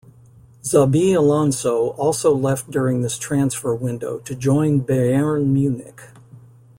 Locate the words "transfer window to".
3.19-4.33